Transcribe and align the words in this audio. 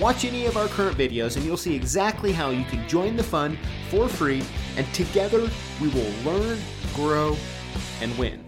Watch 0.00 0.24
any 0.24 0.46
of 0.46 0.56
our 0.56 0.68
current 0.68 0.96
videos 0.96 1.36
and 1.36 1.44
you'll 1.44 1.56
see 1.56 1.74
exactly 1.74 2.30
how 2.30 2.50
you 2.50 2.64
can 2.66 2.88
join 2.88 3.16
the 3.16 3.22
fun 3.24 3.58
for 3.90 4.06
free, 4.08 4.44
and 4.76 4.86
together 4.94 5.50
we 5.80 5.88
will 5.88 6.12
learn, 6.24 6.56
grow, 6.94 7.36
and 8.00 8.16
win. 8.16 8.44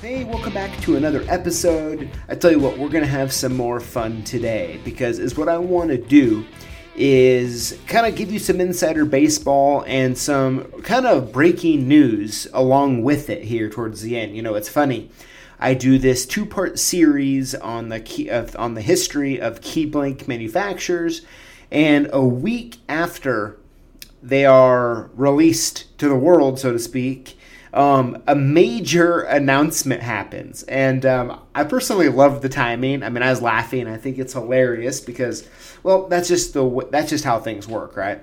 Hey, 0.00 0.24
welcome 0.24 0.52
back 0.52 0.80
to 0.80 0.96
another 0.96 1.24
episode. 1.28 2.10
I 2.28 2.34
tell 2.34 2.50
you 2.50 2.58
what, 2.58 2.76
we're 2.76 2.88
going 2.88 3.04
to 3.04 3.10
have 3.10 3.32
some 3.32 3.56
more 3.56 3.78
fun 3.78 4.24
today 4.24 4.80
because 4.84 5.20
is 5.20 5.38
what 5.38 5.48
I 5.48 5.58
want 5.58 5.90
to 5.90 5.96
do 5.96 6.44
is 6.96 7.78
kind 7.86 8.06
of 8.06 8.16
give 8.16 8.32
you 8.32 8.38
some 8.38 8.60
insider 8.60 9.04
baseball 9.04 9.84
and 9.86 10.18
some 10.18 10.64
kind 10.82 11.06
of 11.06 11.32
breaking 11.32 11.86
news 11.86 12.46
along 12.52 13.02
with 13.02 13.30
it 13.30 13.44
here 13.44 13.70
towards 13.70 14.02
the 14.02 14.18
end. 14.18 14.36
You 14.36 14.42
know, 14.42 14.54
it's 14.54 14.68
funny. 14.68 15.10
I 15.58 15.74
do 15.74 15.98
this 15.98 16.26
two-part 16.26 16.78
series 16.78 17.54
on 17.54 17.90
the 17.90 18.00
key 18.00 18.28
of, 18.28 18.56
on 18.56 18.74
the 18.74 18.80
history 18.80 19.40
of 19.40 19.60
key 19.60 19.84
blank 19.86 20.26
manufacturers, 20.26 21.22
and 21.70 22.08
a 22.12 22.24
week 22.24 22.78
after 22.88 23.58
they 24.22 24.44
are 24.44 25.10
released 25.14 25.96
to 25.98 26.08
the 26.08 26.16
world, 26.16 26.58
so 26.58 26.72
to 26.72 26.78
speak, 26.78 27.36
um, 27.72 28.22
a 28.26 28.34
major 28.34 29.20
announcement 29.20 30.02
happens. 30.02 30.62
And 30.64 31.06
um, 31.06 31.40
I 31.54 31.64
personally 31.64 32.08
love 32.08 32.42
the 32.42 32.48
timing. 32.48 33.02
I 33.02 33.08
mean, 33.10 33.22
I 33.22 33.30
was 33.30 33.42
laughing. 33.42 33.86
I 33.86 33.96
think 33.96 34.18
it's 34.18 34.32
hilarious 34.32 35.00
because, 35.00 35.48
well, 35.82 36.08
that's 36.08 36.28
just 36.28 36.52
the 36.52 36.88
that's 36.90 37.10
just 37.10 37.24
how 37.24 37.38
things 37.38 37.68
work, 37.68 37.96
right? 37.96 38.22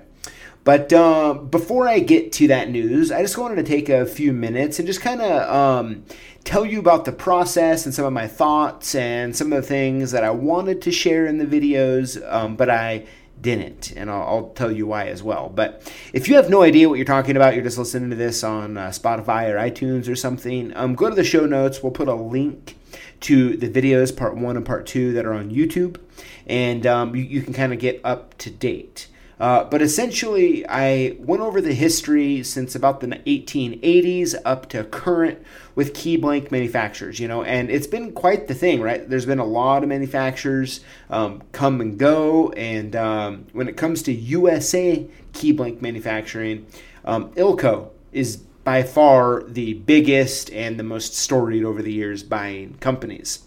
But 0.64 0.92
uh, 0.92 1.32
before 1.32 1.88
I 1.88 2.00
get 2.00 2.30
to 2.32 2.48
that 2.48 2.68
news, 2.68 3.10
I 3.10 3.22
just 3.22 3.38
wanted 3.38 3.56
to 3.56 3.62
take 3.62 3.88
a 3.88 4.04
few 4.04 4.34
minutes 4.34 4.78
and 4.78 4.86
just 4.86 5.00
kind 5.00 5.22
of 5.22 5.54
um, 5.54 6.04
tell 6.44 6.66
you 6.66 6.78
about 6.78 7.06
the 7.06 7.12
process 7.12 7.86
and 7.86 7.94
some 7.94 8.04
of 8.04 8.12
my 8.12 8.26
thoughts 8.26 8.94
and 8.94 9.34
some 9.34 9.50
of 9.50 9.62
the 9.62 9.66
things 9.66 10.10
that 10.10 10.24
I 10.24 10.30
wanted 10.30 10.82
to 10.82 10.92
share 10.92 11.26
in 11.26 11.38
the 11.38 11.46
videos, 11.46 12.20
um, 12.30 12.54
but 12.54 12.68
I 12.68 13.06
didn't, 13.40 13.92
and 13.96 14.10
I'll, 14.10 14.22
I'll, 14.22 14.48
tell 14.50 14.70
you 14.72 14.86
why 14.86 15.06
as 15.06 15.22
well. 15.22 15.48
But 15.48 15.92
if 16.12 16.28
you 16.28 16.36
have 16.36 16.50
no 16.50 16.62
idea 16.62 16.88
what 16.88 16.96
you're 16.96 17.04
talking 17.04 17.36
about, 17.36 17.54
you're 17.54 17.64
just 17.64 17.78
listening 17.78 18.10
to 18.10 18.16
this 18.16 18.42
on 18.42 18.76
uh, 18.76 18.88
Spotify 18.88 19.48
or 19.50 19.56
iTunes 19.56 20.10
or 20.10 20.16
something, 20.16 20.76
um, 20.76 20.94
go 20.94 21.08
to 21.08 21.14
the 21.14 21.24
show 21.24 21.46
notes. 21.46 21.82
We'll 21.82 21.92
put 21.92 22.08
a 22.08 22.14
link 22.14 22.76
to 23.20 23.56
the 23.56 23.68
videos, 23.68 24.16
part 24.16 24.36
one 24.36 24.56
and 24.56 24.64
part 24.64 24.86
two, 24.86 25.12
that 25.12 25.26
are 25.26 25.34
on 25.34 25.50
YouTube, 25.50 25.98
and 26.46 26.86
um, 26.86 27.14
you, 27.14 27.22
you, 27.22 27.42
can 27.42 27.52
kind 27.52 27.72
of 27.72 27.78
get 27.78 28.00
up 28.04 28.36
to 28.38 28.50
date. 28.50 29.08
Uh, 29.40 29.64
but 29.64 29.80
essentially, 29.80 30.66
I 30.68 31.16
went 31.20 31.42
over 31.42 31.60
the 31.60 31.74
history 31.74 32.42
since 32.42 32.74
about 32.74 33.00
the 33.00 33.06
1880s 33.06 34.34
up 34.44 34.68
to 34.70 34.82
current 34.84 35.38
with 35.74 35.94
key 35.94 36.16
blank 36.16 36.50
manufacturers, 36.50 37.20
you 37.20 37.28
know, 37.28 37.44
and 37.44 37.70
it's 37.70 37.86
been 37.86 38.12
quite 38.12 38.48
the 38.48 38.54
thing, 38.54 38.80
right? 38.80 39.08
There's 39.08 39.26
been 39.26 39.38
a 39.38 39.44
lot 39.44 39.84
of 39.84 39.88
manufacturers 39.88 40.80
um, 41.08 41.42
come 41.52 41.80
and 41.80 41.96
go, 41.96 42.50
and 42.52 42.96
um, 42.96 43.46
when 43.52 43.68
it 43.68 43.76
comes 43.76 44.02
to 44.02 44.12
USA 44.12 45.06
key 45.32 45.52
blank 45.52 45.80
manufacturing, 45.80 46.66
um, 47.04 47.30
Ilco 47.34 47.90
is 48.12 48.38
by 48.64 48.82
far 48.82 49.44
the 49.44 49.74
biggest 49.74 50.50
and 50.52 50.78
the 50.78 50.82
most 50.82 51.14
storied 51.14 51.64
over 51.64 51.80
the 51.80 51.92
years 51.92 52.22
buying 52.22 52.74
companies. 52.80 53.44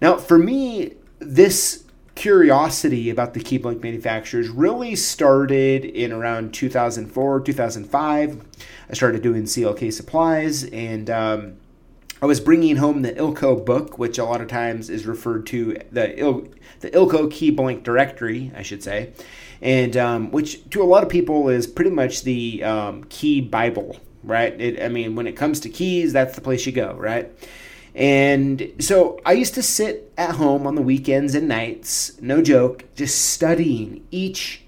Now, 0.00 0.16
for 0.16 0.38
me, 0.38 0.94
this 1.18 1.84
curiosity 2.18 3.10
about 3.10 3.32
the 3.32 3.38
key 3.38 3.58
blank 3.58 3.80
manufacturers 3.80 4.48
really 4.48 4.96
started 4.96 5.84
in 5.84 6.10
around 6.10 6.52
2004 6.52 7.40
2005 7.42 8.44
i 8.90 8.92
started 8.92 9.22
doing 9.22 9.44
clk 9.44 9.92
supplies 9.92 10.64
and 10.64 11.08
um, 11.08 11.54
i 12.20 12.26
was 12.26 12.40
bringing 12.40 12.74
home 12.74 13.02
the 13.02 13.12
ilco 13.12 13.64
book 13.64 14.00
which 14.00 14.18
a 14.18 14.24
lot 14.24 14.40
of 14.40 14.48
times 14.48 14.90
is 14.90 15.06
referred 15.06 15.46
to 15.46 15.78
the, 15.92 16.18
Il- 16.18 16.48
the 16.80 16.90
ilco 16.90 17.30
key 17.30 17.52
blank 17.52 17.84
directory 17.84 18.50
i 18.56 18.62
should 18.62 18.82
say. 18.82 19.12
And 19.60 19.96
um, 19.96 20.30
which 20.30 20.70
to 20.70 20.82
a 20.82 20.84
lot 20.84 21.02
of 21.02 21.08
people 21.08 21.48
is 21.48 21.66
pretty 21.66 21.90
much 21.90 22.22
the 22.22 22.64
um, 22.64 23.04
key 23.04 23.40
bible 23.40 23.96
right? 24.24 24.60
It, 24.60 24.82
i 24.82 24.88
mean 24.88 25.14
when 25.14 25.28
it 25.28 25.36
comes 25.36 25.60
to 25.60 25.68
keys 25.68 26.12
that's 26.12 26.34
the 26.34 26.40
place 26.40 26.66
you 26.66 26.72
go 26.72 26.94
right 26.94 27.32
and 27.98 28.74
so 28.78 29.18
I 29.26 29.32
used 29.32 29.54
to 29.54 29.62
sit 29.62 30.12
at 30.16 30.36
home 30.36 30.68
on 30.68 30.76
the 30.76 30.82
weekends 30.82 31.34
and 31.34 31.48
nights, 31.48 32.12
no 32.22 32.40
joke, 32.40 32.84
just 32.94 33.20
studying 33.20 34.06
each 34.12 34.62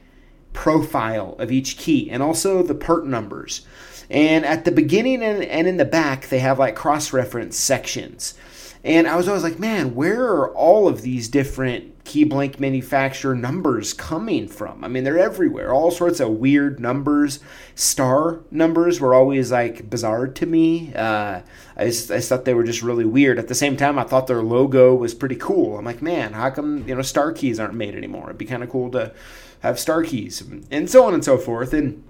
profile 0.52 1.36
of 1.38 1.52
each 1.52 1.78
key 1.78 2.10
and 2.10 2.24
also 2.24 2.64
the 2.64 2.74
part 2.74 3.06
numbers. 3.06 3.64
And 4.10 4.44
at 4.44 4.64
the 4.64 4.72
beginning 4.72 5.22
and, 5.22 5.44
and 5.44 5.68
in 5.68 5.76
the 5.76 5.84
back, 5.84 6.28
they 6.28 6.40
have 6.40 6.58
like 6.58 6.74
cross 6.74 7.12
reference 7.12 7.56
sections. 7.56 8.34
And 8.82 9.06
I 9.06 9.14
was 9.14 9.28
always 9.28 9.44
like, 9.44 9.60
man, 9.60 9.94
where 9.94 10.24
are 10.24 10.52
all 10.52 10.88
of 10.88 11.02
these 11.02 11.28
different 11.28 11.89
key 12.04 12.24
blank 12.24 12.58
manufacturer 12.58 13.34
numbers 13.34 13.92
coming 13.92 14.48
from? 14.48 14.84
I 14.84 14.88
mean, 14.88 15.04
they're 15.04 15.18
everywhere. 15.18 15.72
All 15.72 15.90
sorts 15.90 16.20
of 16.20 16.30
weird 16.30 16.80
numbers. 16.80 17.40
Star 17.74 18.40
numbers 18.50 19.00
were 19.00 19.14
always 19.14 19.52
like 19.52 19.88
bizarre 19.88 20.26
to 20.26 20.46
me. 20.46 20.92
Uh, 20.94 21.42
I, 21.76 21.84
just, 21.84 22.10
I 22.10 22.16
just 22.16 22.28
thought 22.28 22.44
they 22.44 22.54
were 22.54 22.64
just 22.64 22.82
really 22.82 23.04
weird. 23.04 23.38
At 23.38 23.48
the 23.48 23.54
same 23.54 23.76
time, 23.76 23.98
I 23.98 24.04
thought 24.04 24.26
their 24.26 24.42
logo 24.42 24.94
was 24.94 25.14
pretty 25.14 25.36
cool. 25.36 25.78
I'm 25.78 25.84
like, 25.84 26.02
man, 26.02 26.32
how 26.32 26.50
come 26.50 26.86
you 26.88 26.94
know 26.94 27.02
star 27.02 27.32
keys 27.32 27.60
aren't 27.60 27.74
made 27.74 27.94
anymore? 27.94 28.24
It'd 28.24 28.38
be 28.38 28.44
kind 28.44 28.62
of 28.62 28.70
cool 28.70 28.90
to 28.92 29.12
have 29.60 29.78
star 29.78 30.02
keys 30.02 30.42
and 30.70 30.90
so 30.90 31.04
on 31.04 31.14
and 31.14 31.24
so 31.24 31.38
forth. 31.38 31.72
And 31.72 32.04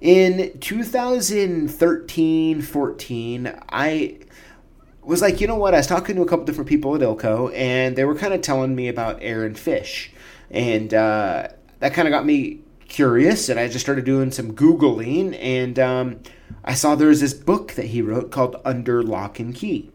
in 0.00 0.58
2013 0.60 2.62
14, 2.62 3.60
I 3.68 4.16
was 5.10 5.20
like, 5.20 5.40
you 5.40 5.48
know 5.48 5.56
what? 5.56 5.74
I 5.74 5.78
was 5.78 5.88
talking 5.88 6.14
to 6.16 6.22
a 6.22 6.26
couple 6.26 6.44
different 6.44 6.68
people 6.68 6.94
at 6.94 7.00
Ilco, 7.00 7.52
and 7.54 7.96
they 7.96 8.04
were 8.04 8.14
kind 8.14 8.32
of 8.32 8.42
telling 8.42 8.76
me 8.76 8.86
about 8.86 9.18
Aaron 9.20 9.56
Fish, 9.56 10.12
and 10.50 10.94
uh, 10.94 11.48
that 11.80 11.94
kind 11.94 12.06
of 12.06 12.12
got 12.12 12.24
me 12.24 12.60
curious, 12.88 13.48
and 13.48 13.58
I 13.58 13.66
just 13.66 13.84
started 13.84 14.04
doing 14.04 14.30
some 14.30 14.54
googling, 14.54 15.36
and 15.40 15.78
um, 15.80 16.20
I 16.64 16.74
saw 16.74 16.94
there 16.94 17.08
was 17.08 17.20
this 17.20 17.34
book 17.34 17.72
that 17.72 17.86
he 17.86 18.02
wrote 18.02 18.30
called 18.30 18.56
Under 18.64 19.02
Lock 19.02 19.40
and 19.40 19.52
Key. 19.52 19.90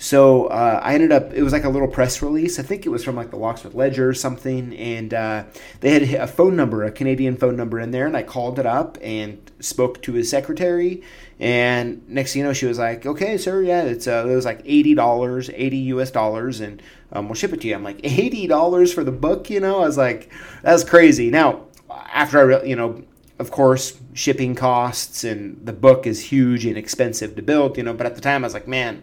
So 0.00 0.46
uh, 0.46 0.80
I 0.80 0.94
ended 0.94 1.10
up, 1.10 1.32
it 1.32 1.42
was 1.42 1.52
like 1.52 1.64
a 1.64 1.68
little 1.68 1.88
press 1.88 2.22
release. 2.22 2.60
I 2.60 2.62
think 2.62 2.86
it 2.86 2.88
was 2.88 3.02
from 3.02 3.16
like 3.16 3.30
the 3.30 3.36
Locksmith 3.36 3.74
Ledger 3.74 4.08
or 4.08 4.14
something. 4.14 4.72
And 4.76 5.12
uh, 5.12 5.44
they 5.80 5.98
had 5.98 6.20
a 6.22 6.26
phone 6.28 6.54
number, 6.54 6.84
a 6.84 6.92
Canadian 6.92 7.36
phone 7.36 7.56
number 7.56 7.80
in 7.80 7.90
there. 7.90 8.06
And 8.06 8.16
I 8.16 8.22
called 8.22 8.60
it 8.60 8.66
up 8.66 8.96
and 9.02 9.50
spoke 9.58 10.00
to 10.02 10.12
his 10.12 10.30
secretary. 10.30 11.02
And 11.40 12.08
next 12.08 12.32
thing 12.32 12.40
you 12.40 12.46
know, 12.46 12.52
she 12.52 12.66
was 12.66 12.78
like, 12.78 13.06
okay, 13.06 13.36
sir, 13.36 13.60
yeah, 13.60 13.82
it's 13.82 14.06
uh, 14.06 14.24
it 14.28 14.34
was 14.34 14.44
like 14.44 14.62
$80, 14.64 15.52
80 15.52 15.76
US 15.76 16.12
dollars. 16.12 16.60
And 16.60 16.80
um, 17.12 17.26
we'll 17.26 17.34
ship 17.34 17.52
it 17.52 17.60
to 17.62 17.68
you. 17.68 17.74
I'm 17.74 17.82
like, 17.82 17.98
$80 18.02 18.94
for 18.94 19.02
the 19.02 19.12
book? 19.12 19.50
You 19.50 19.58
know, 19.58 19.78
I 19.82 19.86
was 19.86 19.98
like, 19.98 20.30
that's 20.62 20.84
crazy. 20.84 21.28
Now, 21.28 21.66
after 21.90 22.38
I, 22.38 22.42
re- 22.42 22.68
you 22.68 22.76
know, 22.76 23.02
of 23.40 23.50
course, 23.50 23.98
shipping 24.14 24.54
costs 24.54 25.24
and 25.24 25.60
the 25.64 25.72
book 25.72 26.06
is 26.06 26.20
huge 26.20 26.64
and 26.66 26.78
expensive 26.78 27.34
to 27.34 27.42
build, 27.42 27.76
you 27.76 27.82
know, 27.82 27.94
but 27.94 28.06
at 28.06 28.14
the 28.14 28.20
time 28.20 28.44
I 28.44 28.46
was 28.46 28.54
like, 28.54 28.68
man, 28.68 29.02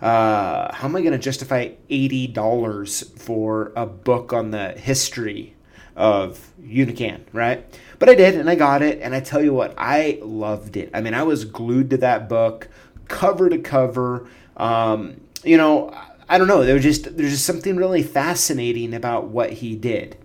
uh, 0.00 0.74
how 0.74 0.88
am 0.88 0.96
I 0.96 1.00
going 1.00 1.12
to 1.12 1.18
justify 1.18 1.70
$80 1.90 3.18
for 3.18 3.72
a 3.76 3.86
book 3.86 4.32
on 4.32 4.50
the 4.50 4.70
history 4.72 5.54
of 5.94 6.52
Unican, 6.62 7.20
right? 7.32 7.64
But 7.98 8.08
I 8.08 8.14
did, 8.14 8.34
and 8.34 8.48
I 8.48 8.54
got 8.54 8.80
it, 8.80 9.00
and 9.02 9.14
I 9.14 9.20
tell 9.20 9.42
you 9.42 9.52
what, 9.52 9.74
I 9.76 10.18
loved 10.22 10.76
it. 10.76 10.90
I 10.94 11.00
mean, 11.02 11.12
I 11.12 11.22
was 11.22 11.44
glued 11.44 11.90
to 11.90 11.98
that 11.98 12.28
book, 12.28 12.68
cover 13.08 13.50
to 13.50 13.58
cover. 13.58 14.26
Um, 14.56 15.20
you 15.44 15.58
know, 15.58 15.94
I 16.28 16.38
don't 16.38 16.48
know. 16.48 16.64
There 16.64 16.74
was 16.74 16.82
just 16.82 17.16
there's 17.16 17.32
just 17.32 17.44
something 17.44 17.76
really 17.76 18.02
fascinating 18.02 18.94
about 18.94 19.28
what 19.28 19.52
he 19.52 19.76
did. 19.76 20.16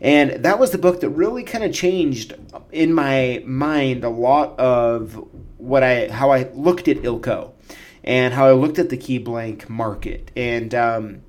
And 0.00 0.44
that 0.44 0.58
was 0.60 0.70
the 0.70 0.78
book 0.78 1.00
that 1.00 1.10
really 1.10 1.42
kind 1.42 1.64
of 1.64 1.74
changed 1.74 2.32
in 2.70 2.94
my 2.94 3.42
mind 3.44 4.04
a 4.04 4.08
lot 4.08 4.58
of 4.58 5.28
what 5.58 5.82
I 5.82 6.08
how 6.08 6.30
I 6.30 6.48
looked 6.52 6.86
at 6.86 6.98
Ilco 6.98 7.52
and 8.08 8.32
how 8.32 8.46
I 8.46 8.52
looked 8.52 8.78
at 8.78 8.88
the 8.88 8.96
key 8.96 9.18
blank 9.18 9.68
market. 9.68 10.30
And 10.34 10.74
um, 10.74 11.20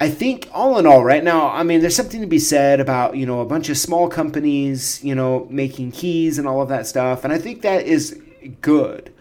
I 0.00 0.08
think 0.08 0.48
all 0.52 0.78
in 0.78 0.86
all, 0.86 1.02
right 1.04 1.24
now, 1.24 1.50
I 1.50 1.64
mean, 1.64 1.80
there's 1.80 1.96
something 1.96 2.20
to 2.20 2.26
be 2.28 2.38
said 2.38 2.78
about, 2.78 3.16
you 3.16 3.26
know, 3.26 3.40
a 3.40 3.44
bunch 3.44 3.68
of 3.68 3.76
small 3.76 4.08
companies, 4.08 5.02
you 5.02 5.16
know, 5.16 5.48
making 5.50 5.90
keys 5.90 6.38
and 6.38 6.46
all 6.46 6.62
of 6.62 6.68
that 6.68 6.86
stuff. 6.86 7.24
And 7.24 7.32
I 7.32 7.38
think 7.38 7.62
that 7.62 7.84
is 7.84 8.22
good. 8.60 9.12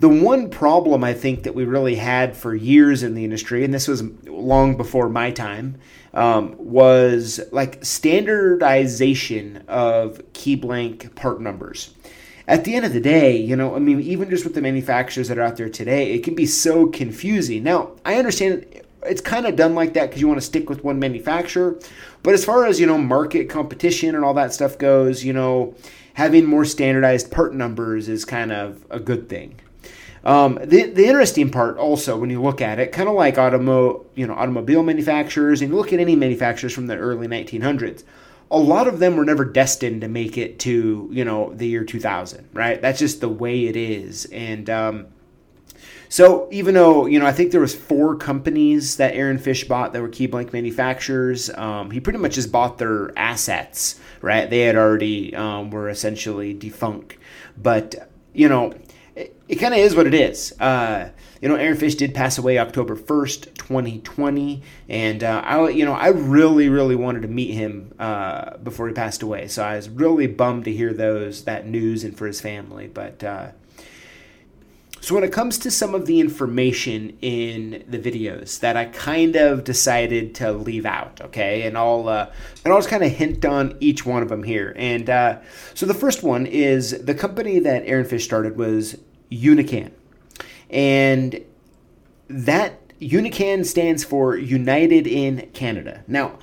the 0.00 0.08
one 0.08 0.48
problem 0.48 1.02
I 1.02 1.12
think 1.12 1.42
that 1.42 1.54
we 1.54 1.64
really 1.64 1.96
had 1.96 2.36
for 2.36 2.54
years 2.54 3.02
in 3.02 3.14
the 3.14 3.24
industry, 3.24 3.64
and 3.64 3.74
this 3.74 3.88
was 3.88 4.02
long 4.26 4.76
before 4.76 5.08
my 5.08 5.30
time, 5.32 5.80
um, 6.14 6.54
was 6.58 7.40
like 7.50 7.84
standardization 7.84 9.64
of 9.66 10.20
key 10.32 10.54
blank 10.54 11.14
part 11.16 11.40
numbers. 11.40 11.94
At 12.48 12.64
the 12.64 12.74
end 12.74 12.86
of 12.86 12.94
the 12.94 13.00
day, 13.00 13.36
you 13.36 13.54
know, 13.54 13.76
I 13.76 13.78
mean, 13.78 14.00
even 14.00 14.30
just 14.30 14.42
with 14.42 14.54
the 14.54 14.62
manufacturers 14.62 15.28
that 15.28 15.36
are 15.36 15.42
out 15.42 15.58
there 15.58 15.68
today, 15.68 16.14
it 16.14 16.24
can 16.24 16.34
be 16.34 16.46
so 16.46 16.86
confusing. 16.86 17.62
Now, 17.62 17.92
I 18.06 18.14
understand 18.14 18.64
it's 19.02 19.20
kind 19.20 19.46
of 19.46 19.54
done 19.54 19.74
like 19.74 19.92
that 19.92 20.08
because 20.08 20.22
you 20.22 20.28
want 20.28 20.40
to 20.40 20.46
stick 20.46 20.70
with 20.70 20.82
one 20.82 20.98
manufacturer. 20.98 21.78
But 22.22 22.32
as 22.32 22.46
far 22.46 22.64
as, 22.64 22.80
you 22.80 22.86
know, 22.86 22.96
market 22.96 23.50
competition 23.50 24.14
and 24.14 24.24
all 24.24 24.32
that 24.34 24.54
stuff 24.54 24.78
goes, 24.78 25.24
you 25.24 25.34
know, 25.34 25.74
having 26.14 26.46
more 26.46 26.64
standardized 26.64 27.30
part 27.30 27.54
numbers 27.54 28.08
is 28.08 28.24
kind 28.24 28.50
of 28.50 28.82
a 28.88 28.98
good 28.98 29.28
thing. 29.28 29.60
Um, 30.24 30.58
the, 30.64 30.84
the 30.84 31.06
interesting 31.06 31.50
part 31.50 31.76
also 31.76 32.16
when 32.16 32.30
you 32.30 32.42
look 32.42 32.62
at 32.62 32.78
it, 32.78 32.92
kind 32.92 33.10
of 33.10 33.14
like 33.14 33.36
automo, 33.36 34.06
you 34.14 34.26
know, 34.26 34.34
automobile 34.34 34.82
manufacturers, 34.82 35.60
and 35.60 35.70
you 35.70 35.76
look 35.76 35.92
at 35.92 36.00
any 36.00 36.16
manufacturers 36.16 36.72
from 36.72 36.86
the 36.86 36.96
early 36.96 37.28
1900s, 37.28 38.04
a 38.50 38.58
lot 38.58 38.88
of 38.88 38.98
them 38.98 39.16
were 39.16 39.24
never 39.24 39.44
destined 39.44 40.00
to 40.00 40.08
make 40.08 40.38
it 40.38 40.58
to 40.60 41.08
you 41.12 41.24
know 41.24 41.52
the 41.54 41.66
year 41.66 41.84
2000 41.84 42.48
right? 42.52 42.80
That's 42.80 42.98
just 42.98 43.20
the 43.20 43.28
way 43.28 43.66
it 43.66 43.76
is. 43.76 44.24
And 44.26 44.68
um, 44.70 45.06
so 46.08 46.48
even 46.50 46.72
though 46.72 47.04
you 47.04 47.18
know 47.18 47.26
i 47.26 47.32
think 47.32 47.52
there 47.52 47.60
was 47.60 47.74
four 47.74 48.16
companies 48.16 48.96
that 48.96 49.12
aaron 49.12 49.36
fish 49.36 49.64
bought 49.64 49.92
that 49.92 50.00
were 50.00 50.08
key 50.08 50.26
blank 50.26 50.54
manufacturers 50.54 51.50
um, 51.50 51.90
he 51.90 52.00
pretty 52.00 52.18
much 52.18 52.32
just 52.36 52.50
bought 52.50 52.78
their 52.78 53.12
assets 53.18 54.00
right? 54.20 54.48
They 54.48 54.60
had 54.60 54.76
already 54.76 55.34
um, 55.34 55.70
were 55.70 55.88
essentially 55.88 56.54
defunct. 56.54 57.16
But 57.56 58.10
you 58.32 58.48
know 58.48 58.74
it, 59.18 59.40
it 59.48 59.56
kind 59.56 59.74
of 59.74 59.80
is 59.80 59.94
what 59.94 60.06
it 60.06 60.14
is 60.14 60.52
uh, 60.60 61.10
you 61.40 61.48
know, 61.48 61.54
Aaron 61.54 61.76
Fish 61.76 61.94
did 61.94 62.14
pass 62.14 62.36
away 62.38 62.58
October 62.58 62.96
1st, 62.96 63.54
2020, 63.54 64.62
and 64.88 65.22
uh, 65.22 65.42
I, 65.44 65.68
you 65.68 65.84
know, 65.84 65.92
I 65.92 66.08
really, 66.08 66.68
really 66.68 66.96
wanted 66.96 67.22
to 67.22 67.28
meet 67.28 67.52
him 67.52 67.94
uh, 67.98 68.56
before 68.58 68.88
he 68.88 68.94
passed 68.94 69.22
away. 69.22 69.46
So 69.46 69.62
I 69.62 69.76
was 69.76 69.88
really 69.88 70.26
bummed 70.26 70.64
to 70.64 70.72
hear 70.72 70.92
those 70.92 71.44
that 71.44 71.66
news 71.66 72.02
and 72.02 72.16
for 72.16 72.26
his 72.26 72.40
family. 72.40 72.88
But 72.88 73.22
uh, 73.22 73.48
so 75.00 75.14
when 75.14 75.22
it 75.22 75.32
comes 75.32 75.58
to 75.58 75.70
some 75.70 75.94
of 75.94 76.06
the 76.06 76.18
information 76.18 77.16
in 77.22 77.84
the 77.86 78.00
videos 78.00 78.58
that 78.60 78.76
I 78.76 78.86
kind 78.86 79.36
of 79.36 79.62
decided 79.62 80.34
to 80.36 80.50
leave 80.50 80.84
out, 80.84 81.20
okay, 81.20 81.62
and 81.62 81.78
I'll 81.78 82.08
uh, 82.08 82.32
and 82.64 82.72
I'll 82.72 82.80
just 82.80 82.90
kind 82.90 83.04
of 83.04 83.12
hint 83.12 83.44
on 83.44 83.76
each 83.78 84.04
one 84.04 84.24
of 84.24 84.28
them 84.28 84.42
here. 84.42 84.74
And 84.76 85.08
uh, 85.08 85.38
so 85.74 85.86
the 85.86 85.94
first 85.94 86.24
one 86.24 86.46
is 86.46 87.04
the 87.04 87.14
company 87.14 87.60
that 87.60 87.84
Aaron 87.86 88.06
Fish 88.06 88.24
started 88.24 88.56
was 88.56 88.96
Unican. 89.30 89.90
And 90.70 91.40
that 92.28 92.88
UNICAN 93.00 93.64
stands 93.64 94.04
for 94.04 94.36
United 94.36 95.06
in 95.06 95.48
Canada. 95.52 96.02
Now, 96.06 96.38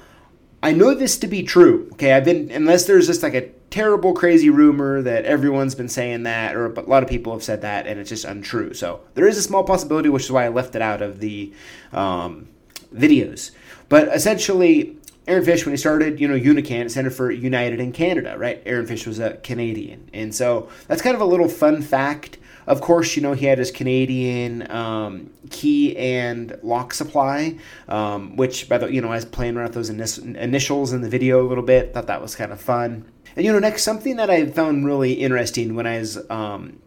I 0.64 0.72
know 0.72 0.96
this 0.96 1.18
to 1.20 1.28
be 1.28 1.44
true. 1.44 1.90
Okay, 1.94 2.14
I've 2.14 2.26
been 2.26 2.50
unless 2.50 2.86
there's 2.86 3.08
just 3.08 3.22
like 3.22 3.36
a 3.36 3.50
terrible 3.70 4.14
crazy 4.14 4.50
rumor 4.50 5.02
that 5.02 5.26
everyone's 5.26 5.76
been 5.76 5.90
saying 5.90 6.24
that 6.24 6.56
or 6.56 6.68
a 6.68 6.82
lot 6.82 7.04
of 7.04 7.10
people 7.10 7.34
have 7.34 7.44
said 7.44 7.62
that 7.62 7.86
and 7.86 8.00
it's 8.00 8.10
just 8.10 8.26
untrue. 8.26 8.74
So, 8.74 9.02
there 9.14 9.28
is 9.28 9.38
a 9.38 9.42
small 9.42 9.64
possibility 9.64 10.10
which 10.10 10.24
is 10.24 10.32
why 10.32 10.46
I 10.46 10.50
left 10.50 10.76
it 10.76 10.82
out 10.82 11.02
of 11.02 11.20
the 11.20 11.54
um, 11.92 12.48
videos. 12.94 13.52
But 13.90 14.08
essentially, 14.08 14.98
Aaron 15.28 15.44
Fish, 15.44 15.66
when 15.66 15.74
he 15.74 15.78
started, 15.78 16.20
you 16.20 16.28
know, 16.28 16.36
Unican, 16.36 17.06
it 17.06 17.10
for 17.12 17.32
United 17.32 17.80
in 17.80 17.92
Canada, 17.92 18.36
right? 18.38 18.62
Aaron 18.66 18.86
Fish 18.86 19.08
was 19.08 19.20
a 19.20 19.38
Canadian. 19.38 20.10
And 20.14 20.34
so 20.34 20.70
that's 20.88 21.02
kind 21.02 21.16
of 21.16 21.22
a 21.22 21.26
little 21.26 21.50
fun 21.50 21.82
fact. 21.82 22.38
Of 22.68 22.82
course, 22.82 23.16
you 23.16 23.22
know, 23.22 23.34
he 23.34 23.46
had 23.46 23.60
his 23.60 23.72
Canadian 23.72 24.70
um, 24.72 25.30
key 25.50 25.96
and 25.98 26.58
lock 26.64 26.94
supply, 26.94 27.58
um, 27.88 28.36
which, 28.36 28.68
by 28.68 28.78
the 28.78 28.92
you 28.92 29.02
know, 29.02 29.12
I 29.12 29.16
was 29.16 29.26
playing 29.26 29.56
around 29.56 29.76
with 29.76 29.76
those 29.76 29.90
initials 29.90 30.94
in 30.94 31.02
the 31.02 31.10
video 31.10 31.46
a 31.46 31.48
little 31.48 31.64
bit. 31.64 31.94
Thought 31.94 32.08
that 32.08 32.22
was 32.22 32.36
kind 32.36 32.52
of 32.52 32.60
fun. 32.60 33.06
And, 33.36 33.46
you 33.46 33.52
know, 33.52 33.60
next, 33.60 33.84
something 33.84 34.16
that 34.16 34.30
I 34.30 34.46
found 34.48 34.86
really 34.86 35.14
interesting 35.14 35.76
when 35.76 35.86
I 35.86 36.00
was 36.00 36.18
um, 36.30 36.80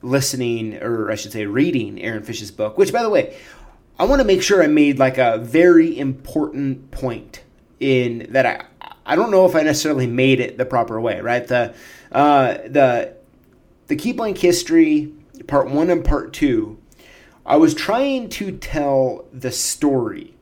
listening, 0.00 0.76
or 0.82 1.10
I 1.10 1.16
should 1.16 1.32
say, 1.32 1.44
reading 1.46 2.00
Aaron 2.00 2.22
Fish's 2.22 2.50
book, 2.50 2.78
which, 2.78 2.92
by 2.92 3.02
the 3.02 3.10
way, 3.10 3.36
I 3.98 4.04
want 4.04 4.20
to 4.20 4.26
make 4.26 4.42
sure 4.42 4.62
I 4.62 4.68
made 4.68 4.98
like 4.98 5.18
a 5.18 5.38
very 5.38 5.98
important 5.98 6.90
point 6.90 7.42
in 7.80 8.28
that 8.30 8.46
I 8.46 8.64
I 9.04 9.16
don't 9.16 9.30
know 9.30 9.46
if 9.46 9.54
I 9.54 9.62
necessarily 9.62 10.06
made 10.06 10.38
it 10.38 10.58
the 10.58 10.66
proper 10.66 11.00
way, 11.00 11.20
right? 11.20 11.46
The 11.46 11.74
uh, 12.12 12.58
the 12.66 13.14
the 13.88 13.96
key 13.96 14.12
blank 14.12 14.38
history 14.38 15.12
part 15.46 15.70
one 15.70 15.90
and 15.90 16.04
part 16.04 16.32
two, 16.32 16.78
I 17.46 17.56
was 17.56 17.74
trying 17.74 18.28
to 18.30 18.52
tell 18.52 19.26
the 19.32 19.50
story 19.50 20.34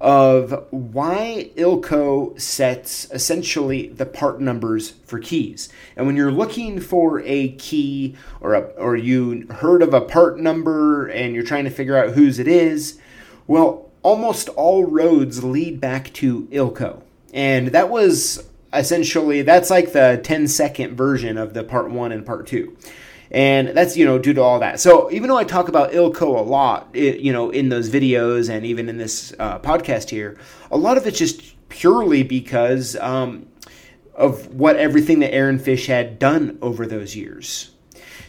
of 0.00 0.66
why 0.70 1.50
Ilco 1.56 2.40
sets 2.40 3.10
essentially 3.10 3.88
the 3.88 4.06
part 4.06 4.40
numbers 4.40 4.90
for 5.04 5.18
keys. 5.18 5.68
And 5.96 6.06
when 6.06 6.16
you're 6.16 6.32
looking 6.32 6.80
for 6.80 7.20
a 7.20 7.50
key 7.52 8.16
or 8.40 8.54
a, 8.54 8.60
or 8.60 8.96
you 8.96 9.46
heard 9.50 9.82
of 9.82 9.94
a 9.94 10.00
part 10.00 10.38
number 10.38 11.06
and 11.06 11.34
you're 11.34 11.42
trying 11.42 11.64
to 11.64 11.70
figure 11.70 11.96
out 11.96 12.14
whose 12.14 12.38
it 12.38 12.46
is, 12.46 13.00
well, 13.46 13.90
almost 14.02 14.48
all 14.50 14.84
roads 14.84 15.42
lead 15.42 15.80
back 15.80 16.12
to 16.14 16.44
Ilco. 16.46 17.02
And 17.34 17.68
that 17.68 17.90
was 17.90 18.48
essentially 18.72 19.42
that's 19.42 19.70
like 19.70 19.92
the 19.92 20.20
10 20.22 20.46
second 20.48 20.96
version 20.96 21.38
of 21.38 21.54
the 21.54 21.64
part 21.64 21.90
1 21.90 22.12
and 22.12 22.24
part 22.24 22.46
2 22.46 22.76
and 23.30 23.68
that's 23.68 23.96
you 23.96 24.04
know 24.04 24.18
due 24.18 24.34
to 24.34 24.42
all 24.42 24.60
that. 24.60 24.80
So 24.80 25.10
even 25.10 25.28
though 25.28 25.36
I 25.36 25.44
talk 25.44 25.68
about 25.68 25.92
Ilco 25.92 26.38
a 26.38 26.42
lot, 26.42 26.88
it, 26.92 27.20
you 27.20 27.32
know, 27.32 27.50
in 27.50 27.68
those 27.68 27.90
videos 27.90 28.48
and 28.50 28.64
even 28.64 28.88
in 28.88 28.98
this 28.98 29.34
uh, 29.38 29.58
podcast 29.58 30.10
here, 30.10 30.38
a 30.70 30.76
lot 30.76 30.96
of 30.96 31.06
it's 31.06 31.18
just 31.18 31.54
purely 31.68 32.22
because 32.22 32.96
um, 32.96 33.46
of 34.14 34.54
what 34.54 34.76
everything 34.76 35.20
that 35.20 35.34
Aaron 35.34 35.58
Fish 35.58 35.86
had 35.86 36.18
done 36.18 36.58
over 36.62 36.86
those 36.86 37.14
years. 37.14 37.70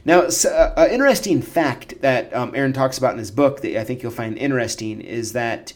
Now, 0.05 0.21
uh, 0.21 0.73
an 0.77 0.91
interesting 0.91 1.41
fact 1.41 2.01
that 2.01 2.33
um, 2.33 2.53
Aaron 2.55 2.73
talks 2.73 2.97
about 2.97 3.13
in 3.13 3.19
his 3.19 3.31
book 3.31 3.61
that 3.61 3.79
I 3.79 3.83
think 3.83 4.01
you'll 4.01 4.11
find 4.11 4.37
interesting 4.37 5.01
is 5.01 5.33
that 5.33 5.73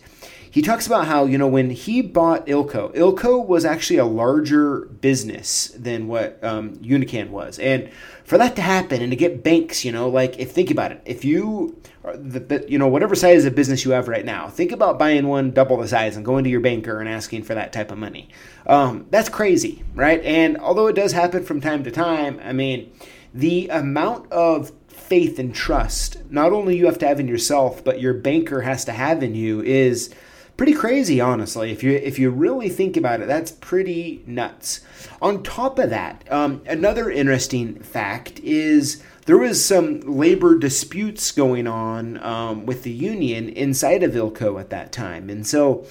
he 0.54 0.62
talks 0.62 0.86
about 0.86 1.08
how, 1.08 1.26
you 1.26 1.40
know, 1.40 1.48
when 1.48 1.72
he 1.72 2.04
bought 2.04 2.46
Ilco, 2.46 2.94
Ilco 2.94 3.44
was 3.44 3.66
actually 3.66 3.98
a 3.98 4.06
larger 4.06 4.82
business 4.82 5.70
than 5.70 6.08
what 6.08 6.38
um, 6.44 6.76
Unican 6.76 7.30
was. 7.30 7.58
And 7.58 7.90
for 8.24 8.38
that 8.38 8.56
to 8.58 8.62
happen 8.62 9.02
and 9.02 9.10
to 9.10 9.16
get 9.16 9.44
banks, 9.44 9.84
you 9.84 9.92
know, 9.92 10.08
like 10.08 10.38
if 10.38 10.52
think 10.52 10.70
about 10.70 10.92
it, 10.92 11.02
if 11.06 11.26
you, 11.26 11.82
the, 12.04 12.40
the, 12.40 12.66
you 12.70 12.78
know, 12.78 12.88
whatever 12.88 13.16
size 13.16 13.46
of 13.46 13.56
business 13.56 13.84
you 13.84 13.94
have 13.94 14.08
right 14.08 14.24
now, 14.24 14.48
think 14.48 14.72
about 14.72 15.00
buying 15.00 15.26
one 15.26 15.50
double 15.50 15.78
the 15.78 15.88
size 15.88 16.16
and 16.18 16.24
going 16.24 16.44
to 16.44 16.52
your 16.52 16.60
banker 16.60 17.00
and 17.00 17.10
asking 17.10 17.42
for 17.42 17.56
that 17.56 17.74
type 17.74 17.90
of 17.90 17.98
money. 17.98 18.30
Um, 18.68 19.08
that's 19.10 19.30
crazy, 19.30 19.84
right? 19.96 20.22
And 20.24 20.60
although 20.60 20.86
it 20.86 20.96
does 20.96 21.14
happen 21.14 21.44
from 21.44 21.62
time 21.62 21.84
to 21.84 21.90
time, 21.90 22.40
I 22.44 22.54
mean, 22.54 22.94
the 23.34 23.70
amount 23.70 24.32
of 24.32 24.72
faith 24.88 25.40
and 25.40 25.56
trust 25.56 26.18
not 26.30 26.54
only 26.54 26.78
you 26.78 26.86
have 26.86 27.00
to 27.00 27.08
have 27.08 27.20
in 27.20 27.28
yourself, 27.28 27.84
but 27.84 28.00
your 28.00 28.14
banker 28.14 28.62
has 28.62 28.86
to 28.86 28.92
have 28.92 29.24
in 29.24 29.34
you 29.34 29.64
is 29.64 30.14
pretty 30.58 30.74
crazy, 30.74 31.20
honestly. 31.20 31.72
If 31.72 31.84
you 31.84 31.92
if 31.92 32.20
you 32.20 32.30
really 32.30 32.70
think 32.70 32.98
about 32.98 33.22
it, 33.22 33.28
that's 33.28 33.52
pretty 33.52 34.24
nuts. 34.26 34.82
On 35.22 35.44
top 35.44 35.80
of 35.80 35.90
that, 35.90 36.24
um, 36.32 36.62
another 36.68 37.10
interesting 37.10 37.80
fact 37.80 38.40
is 38.40 39.04
there 39.26 39.38
was 39.38 39.64
some 39.64 40.02
labor 40.02 40.58
disputes 40.58 41.32
going 41.32 41.68
on 41.68 42.22
um, 42.24 42.66
with 42.66 42.84
the 42.84 42.92
union 42.92 43.50
inside 43.50 44.04
of 44.04 44.12
Ilco 44.12 44.60
at 44.60 44.70
that 44.70 44.92
time, 44.92 45.30
and 45.30 45.46
so 45.46 45.86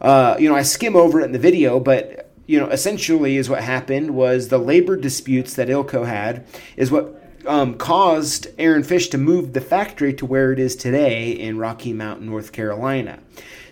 uh, 0.00 0.36
you 0.38 0.48
know 0.48 0.54
I 0.54 0.62
skim 0.62 0.96
over 0.96 1.20
it 1.20 1.24
in 1.24 1.32
the 1.32 1.38
video, 1.38 1.78
but 1.80 2.30
you 2.46 2.58
know 2.58 2.68
essentially 2.68 3.36
is 3.36 3.48
what 3.48 3.62
happened 3.62 4.12
was 4.12 4.48
the 4.48 4.58
labor 4.58 4.96
disputes 4.96 5.54
that 5.54 5.68
Ilco 5.68 6.06
had 6.06 6.46
is 6.76 6.90
what 6.90 7.14
um, 7.46 7.74
caused 7.74 8.48
Aaron 8.58 8.82
Fish 8.82 9.08
to 9.08 9.18
move 9.18 9.52
the 9.52 9.60
factory 9.60 10.12
to 10.14 10.26
where 10.26 10.52
it 10.52 10.58
is 10.58 10.76
today 10.76 11.30
in 11.30 11.58
Rocky 11.58 11.92
Mountain, 11.92 12.26
North 12.26 12.52
Carolina. 12.52 13.20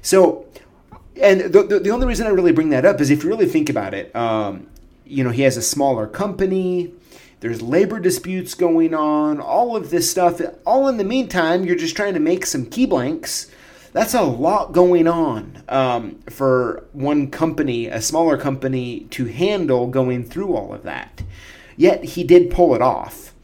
So, 0.07 0.47
and 1.21 1.41
the, 1.41 1.65
the, 1.65 1.81
the, 1.81 1.91
only 1.91 2.07
reason 2.07 2.29
I 2.29 2.31
really 2.31 2.53
bring 2.53 2.69
that 2.69 2.85
up 2.85 3.01
is 3.01 3.11
if 3.11 3.25
you 3.25 3.29
really 3.29 3.47
think 3.47 3.69
about 3.69 3.93
it, 3.93 4.15
um, 4.15 4.69
you 5.05 5.25
know, 5.25 5.31
he 5.31 5.43
has 5.43 5.57
a 5.57 5.63
smaller 5.63 6.07
company. 6.07 6.95
There's 7.41 7.61
labor 7.61 7.99
disputes 7.99 8.55
going 8.55 8.95
on, 8.95 9.41
all 9.41 9.75
of 9.75 9.91
this 9.91 10.09
stuff. 10.09 10.41
All 10.65 10.87
in 10.87 10.99
the 10.99 11.03
meantime, 11.03 11.65
you're 11.65 11.75
just 11.75 11.97
trying 11.97 12.15
to 12.15 12.21
make 12.21 12.47
some 12.47 12.67
key 12.67 12.87
blanks. 12.87 13.51
That's 13.93 14.15
a 14.15 14.23
lot 14.23 14.71
going 14.71 15.09
on 15.09 15.65
um, 15.69 16.21
for 16.31 16.85
one 16.93 17.29
company, 17.29 17.89
a 17.89 18.01
smaller 18.01 18.39
company, 18.39 19.09
to 19.11 19.25
handle 19.25 19.89
going 19.89 20.23
through 20.23 20.55
all 20.55 20.73
of 20.73 20.85
that. 20.85 21.25
Yet 21.77 22.05
he 22.05 22.23
did 22.23 22.53
pull 22.53 22.77
it 22.77 22.81
off. 22.81 23.35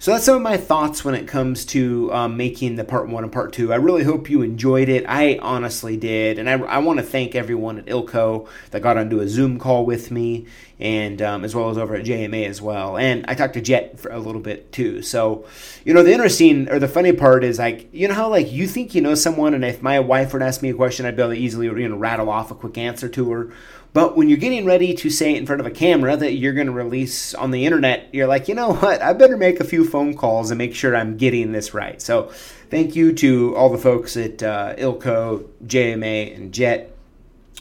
So 0.00 0.12
that's 0.12 0.24
some 0.24 0.36
of 0.36 0.40
my 0.40 0.56
thoughts 0.56 1.04
when 1.04 1.14
it 1.14 1.28
comes 1.28 1.66
to 1.66 2.10
um, 2.14 2.38
making 2.38 2.76
the 2.76 2.84
part 2.84 3.10
one 3.10 3.22
and 3.22 3.30
part 3.30 3.52
two. 3.52 3.70
I 3.70 3.76
really 3.76 4.02
hope 4.02 4.30
you 4.30 4.40
enjoyed 4.40 4.88
it. 4.88 5.04
I 5.06 5.38
honestly 5.42 5.98
did, 5.98 6.38
and 6.38 6.48
I, 6.48 6.54
I 6.54 6.78
want 6.78 7.00
to 7.00 7.04
thank 7.04 7.34
everyone 7.34 7.78
at 7.78 7.84
Ilco 7.84 8.48
that 8.70 8.80
got 8.80 8.96
onto 8.96 9.20
a 9.20 9.28
Zoom 9.28 9.58
call 9.58 9.84
with 9.84 10.10
me, 10.10 10.46
and 10.80 11.20
um, 11.20 11.44
as 11.44 11.54
well 11.54 11.68
as 11.68 11.76
over 11.76 11.94
at 11.94 12.04
JMA 12.04 12.46
as 12.46 12.62
well. 12.62 12.96
And 12.96 13.24
I 13.28 13.34
talked 13.34 13.54
to 13.54 13.60
Jet 13.60 14.00
for 14.00 14.10
a 14.10 14.18
little 14.18 14.40
bit 14.40 14.72
too. 14.72 15.02
So, 15.02 15.46
you 15.84 15.92
know, 15.92 16.02
the 16.02 16.12
interesting 16.12 16.70
or 16.70 16.78
the 16.78 16.88
funny 16.88 17.12
part 17.12 17.44
is 17.44 17.58
like, 17.58 17.88
you 17.92 18.08
know 18.08 18.14
how 18.14 18.28
like 18.28 18.50
you 18.50 18.66
think 18.66 18.94
you 18.94 19.02
know 19.02 19.14
someone, 19.14 19.52
and 19.52 19.64
if 19.64 19.82
my 19.82 20.00
wife 20.00 20.32
were 20.32 20.38
to 20.38 20.44
ask 20.46 20.62
me 20.62 20.70
a 20.70 20.74
question, 20.74 21.04
I'd 21.04 21.16
be 21.16 21.22
able 21.22 21.34
to 21.34 21.38
easily 21.38 21.66
you 21.66 21.88
know 21.88 21.96
rattle 21.96 22.30
off 22.30 22.50
a 22.50 22.54
quick 22.54 22.78
answer 22.78 23.08
to 23.10 23.30
her. 23.30 23.52
But 23.92 24.16
when 24.16 24.28
you're 24.28 24.38
getting 24.38 24.64
ready 24.64 24.94
to 24.94 25.10
say 25.10 25.34
it 25.34 25.38
in 25.38 25.46
front 25.46 25.60
of 25.60 25.66
a 25.66 25.70
camera 25.70 26.16
that 26.16 26.34
you're 26.34 26.52
going 26.52 26.68
to 26.68 26.72
release 26.72 27.34
on 27.34 27.50
the 27.50 27.66
internet, 27.66 28.08
you're 28.12 28.28
like, 28.28 28.46
you 28.46 28.54
know 28.54 28.74
what? 28.74 29.02
I 29.02 29.12
better 29.12 29.36
make 29.36 29.58
a 29.58 29.64
few 29.64 29.84
phone 29.84 30.14
calls 30.14 30.50
and 30.50 30.58
make 30.58 30.74
sure 30.74 30.94
I'm 30.94 31.16
getting 31.16 31.52
this 31.52 31.74
right. 31.74 32.00
So, 32.00 32.30
thank 32.70 32.94
you 32.94 33.12
to 33.14 33.54
all 33.56 33.68
the 33.68 33.78
folks 33.78 34.16
at 34.16 34.42
uh, 34.42 34.76
Ilco, 34.76 35.44
JMA, 35.66 36.36
and 36.36 36.54
Jet 36.54 36.96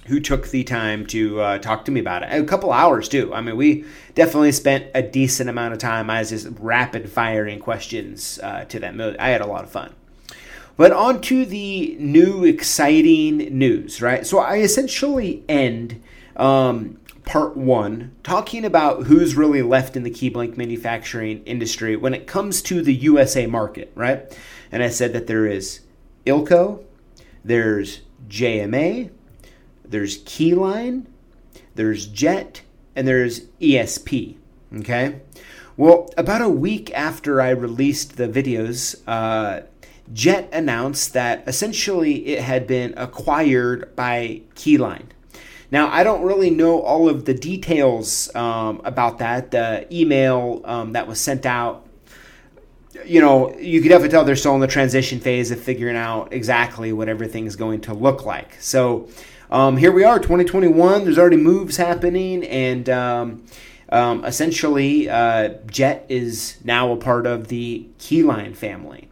who 0.09 0.19
took 0.19 0.49
the 0.49 0.63
time 0.63 1.05
to 1.05 1.39
uh, 1.39 1.57
talk 1.59 1.85
to 1.85 1.91
me 1.91 1.99
about 1.99 2.23
it. 2.23 2.29
A 2.31 2.43
couple 2.43 2.71
hours 2.71 3.07
too. 3.07 3.33
I 3.33 3.41
mean, 3.41 3.55
we 3.55 3.85
definitely 4.15 4.51
spent 4.51 4.87
a 4.95 5.03
decent 5.03 5.49
amount 5.49 5.73
of 5.73 5.79
time. 5.79 6.09
I 6.09 6.19
was 6.19 6.31
just 6.31 6.47
rapid 6.59 7.09
firing 7.09 7.59
questions 7.59 8.39
uh, 8.41 8.65
to 8.65 8.79
them. 8.79 8.99
I 9.19 9.29
had 9.29 9.41
a 9.41 9.45
lot 9.45 9.63
of 9.63 9.69
fun. 9.69 9.93
But 10.77 10.91
on 10.91 11.21
to 11.21 11.45
the 11.45 11.95
new 11.99 12.43
exciting 12.43 13.37
news, 13.55 14.01
right? 14.01 14.25
So 14.25 14.39
I 14.39 14.57
essentially 14.57 15.43
end 15.47 16.01
um, 16.35 16.99
part 17.25 17.55
one, 17.55 18.15
talking 18.23 18.65
about 18.65 19.03
who's 19.03 19.35
really 19.35 19.61
left 19.61 19.95
in 19.95 20.01
the 20.01 20.09
key 20.09 20.29
blank 20.29 20.57
manufacturing 20.57 21.43
industry 21.43 21.95
when 21.95 22.15
it 22.15 22.25
comes 22.25 22.63
to 22.63 22.81
the 22.81 22.95
USA 22.95 23.45
market, 23.45 23.91
right? 23.93 24.35
And 24.71 24.81
I 24.81 24.89
said 24.89 25.13
that 25.13 25.27
there 25.27 25.45
is 25.45 25.81
Ilco, 26.25 26.83
there's 27.43 28.01
JMA, 28.27 29.11
there's 29.89 30.23
Keyline, 30.23 31.05
there's 31.75 32.07
Jet, 32.07 32.61
and 32.95 33.07
there's 33.07 33.41
ESP. 33.61 34.35
Okay? 34.79 35.21
Well, 35.77 36.09
about 36.17 36.41
a 36.41 36.49
week 36.49 36.91
after 36.93 37.41
I 37.41 37.49
released 37.51 38.17
the 38.17 38.27
videos, 38.27 39.01
uh, 39.07 39.61
Jet 40.13 40.49
announced 40.51 41.13
that 41.13 41.47
essentially 41.47 42.27
it 42.27 42.41
had 42.41 42.67
been 42.67 42.93
acquired 42.97 43.95
by 43.95 44.41
Keyline. 44.55 45.05
Now, 45.71 45.87
I 45.89 46.03
don't 46.03 46.23
really 46.23 46.49
know 46.49 46.81
all 46.81 47.07
of 47.07 47.25
the 47.25 47.33
details 47.33 48.33
um, 48.35 48.81
about 48.83 49.19
that. 49.19 49.51
The 49.51 49.87
email 49.95 50.61
um, 50.65 50.93
that 50.93 51.07
was 51.07 51.19
sent 51.21 51.45
out, 51.45 51.87
you 53.05 53.21
know, 53.21 53.55
you 53.57 53.81
could 53.81 53.89
definitely 53.89 54.09
tell 54.09 54.25
they're 54.25 54.35
still 54.35 54.55
in 54.55 54.61
the 54.61 54.67
transition 54.67 55.19
phase 55.19 55.51
of 55.51 55.59
figuring 55.59 55.95
out 55.95 56.33
exactly 56.33 56.91
what 56.91 57.07
everything 57.07 57.45
is 57.45 57.55
going 57.55 57.81
to 57.81 57.93
look 57.93 58.25
like. 58.25 58.57
So 58.59 59.07
um, 59.49 59.77
here 59.77 59.91
we 59.91 60.03
are, 60.03 60.19
2021. 60.19 61.03
There's 61.03 61.17
already 61.17 61.37
moves 61.37 61.77
happening, 61.77 62.43
and 62.43 62.89
um, 62.89 63.45
um, 63.91 64.23
essentially, 64.23 65.09
uh, 65.09 65.55
Jet 65.67 66.05
is 66.09 66.57
now 66.63 66.91
a 66.91 66.97
part 66.97 67.25
of 67.25 67.47
the 67.47 67.87
Keyline 67.97 68.55
family. 68.55 69.07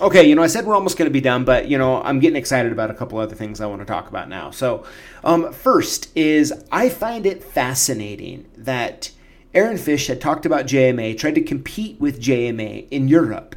Okay, 0.00 0.28
you 0.28 0.34
know, 0.34 0.42
I 0.42 0.48
said 0.48 0.66
we're 0.66 0.74
almost 0.74 0.98
going 0.98 1.08
to 1.08 1.12
be 1.12 1.20
done, 1.20 1.44
but 1.44 1.68
you 1.68 1.78
know, 1.78 2.02
I'm 2.02 2.18
getting 2.18 2.36
excited 2.36 2.72
about 2.72 2.90
a 2.90 2.94
couple 2.94 3.18
other 3.18 3.36
things 3.36 3.60
I 3.60 3.66
want 3.66 3.82
to 3.82 3.86
talk 3.86 4.08
about 4.08 4.28
now. 4.28 4.50
So, 4.50 4.84
um, 5.22 5.52
first 5.52 6.10
is 6.16 6.52
I 6.72 6.88
find 6.88 7.24
it 7.24 7.44
fascinating 7.44 8.46
that 8.56 9.12
Aaron 9.54 9.78
Fish 9.78 10.08
had 10.08 10.20
talked 10.20 10.44
about 10.46 10.66
JMA, 10.66 11.16
tried 11.16 11.36
to 11.36 11.42
compete 11.42 12.00
with 12.00 12.20
JMA 12.20 12.88
in 12.90 13.06
Europe, 13.06 13.54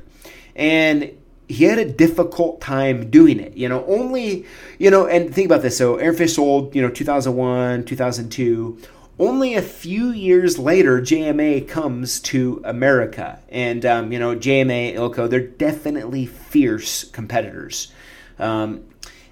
and 0.56 1.12
he 1.48 1.66
had 1.66 1.78
a 1.78 1.86
difficult 1.86 2.62
time 2.62 3.10
doing 3.10 3.40
it. 3.40 3.56
You 3.56 3.70
know, 3.70 3.86
only 3.86 4.46
you 4.80 4.90
know, 4.90 5.08
and 5.08 5.34
think 5.34 5.46
about 5.46 5.62
this. 5.62 5.78
So, 5.78 5.98
Aaron 5.98 6.16
Fish 6.16 6.36
sold, 6.36 6.76
you 6.76 6.82
know, 6.82 6.90
2001, 6.90 7.86
2002 7.86 8.80
only 9.18 9.56
a 9.56 9.62
few 9.62 10.10
years 10.10 10.60
later, 10.60 11.00
JMA 11.00 11.68
comes 11.68 12.20
to 12.22 12.62
America. 12.66 13.40
And, 13.50 13.86
um, 13.86 14.12
you 14.12 14.20
know, 14.20 14.36
JMA, 14.36 14.96
Ilco, 14.96 15.30
they're 15.30 15.40
definitely 15.40 16.26
fierce 16.26 17.06
competitors. 17.06 17.94
Um, 18.40 18.84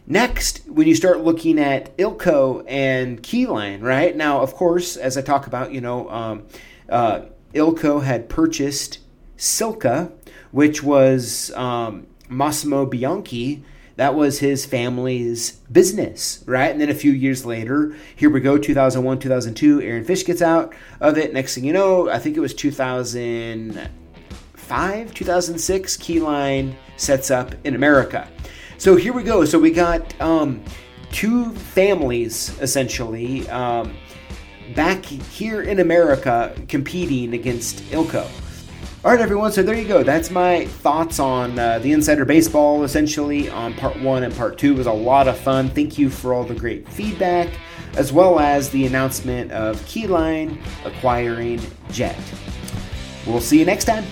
next, 0.07 0.61
when 0.67 0.87
you 0.87 0.95
start 0.95 1.19
looking 1.21 1.59
at 1.59 1.95
Ilco 1.97 2.63
and 2.67 3.21
Keyline, 3.21 3.81
right? 3.81 4.15
Now, 4.15 4.39
of 4.39 4.53
course, 4.53 4.95
as 4.95 5.17
I 5.17 5.21
talk 5.21 5.47
about, 5.47 5.73
you 5.73 5.81
know, 5.81 6.09
um, 6.09 6.43
uh, 6.87 7.23
Ilco 7.53 8.03
had 8.03 8.29
purchased 8.29 8.99
Silca, 9.37 10.13
which 10.53 10.81
was 10.81 11.51
um, 11.55 12.07
Massimo 12.29 12.85
Bianchi 12.85 13.61
that 13.95 14.15
was 14.15 14.39
his 14.39 14.65
family's 14.65 15.51
business, 15.71 16.43
right? 16.47 16.71
And 16.71 16.81
then 16.81 16.89
a 16.89 16.95
few 16.95 17.11
years 17.11 17.45
later, 17.45 17.95
here 18.15 18.31
we 18.31 18.39
go, 18.39 18.57
2001, 18.57 19.19
2002, 19.19 19.81
Aaron 19.81 20.03
Fish 20.03 20.25
gets 20.25 20.41
out 20.41 20.73
of 20.99 21.15
it. 21.17 21.31
Next 21.31 21.53
thing 21.53 21.63
you 21.63 21.73
know, 21.73 22.09
I 22.09 22.17
think 22.17 22.35
it 22.35 22.39
was 22.39 22.55
2005, 22.55 25.13
2006, 25.13 25.97
Keyline 25.97 26.73
sets 26.97 27.29
up 27.29 27.53
in 27.63 27.75
America. 27.75 28.27
So 28.79 28.95
here 28.95 29.13
we 29.13 29.21
go. 29.21 29.45
So 29.45 29.59
we 29.59 29.69
got 29.69 30.19
um, 30.19 30.63
two 31.11 31.51
families 31.51 32.57
essentially 32.59 33.47
um, 33.49 33.95
back 34.75 35.05
here 35.05 35.61
in 35.61 35.79
America 35.79 36.55
competing 36.67 37.35
against 37.35 37.83
Ilco. 37.91 38.27
All 39.05 39.11
right, 39.11 39.19
everyone. 39.19 39.51
So 39.51 39.63
there 39.63 39.75
you 39.75 39.85
go. 39.85 40.01
That's 40.01 40.31
my 40.31 40.65
thoughts 40.65 41.19
on 41.19 41.59
uh, 41.59 41.79
the 41.79 41.91
Insider 41.91 42.23
Baseball, 42.23 42.85
essentially 42.85 43.49
on 43.49 43.73
part 43.73 43.99
one 43.99 44.23
and 44.23 44.33
part 44.33 44.57
two. 44.57 44.71
It 44.71 44.77
was 44.77 44.87
a 44.87 44.93
lot 44.93 45.27
of 45.27 45.37
fun. 45.37 45.67
Thank 45.67 45.97
you 45.97 46.09
for 46.09 46.33
all 46.33 46.45
the 46.45 46.55
great 46.55 46.87
feedback, 46.87 47.49
as 47.97 48.13
well 48.13 48.39
as 48.39 48.69
the 48.69 48.85
announcement 48.85 49.51
of 49.51 49.75
Keyline 49.81 50.57
acquiring 50.85 51.59
Jet. 51.91 52.17
We'll 53.27 53.41
see 53.41 53.59
you 53.59 53.65
next 53.65 53.83
time. 53.83 54.05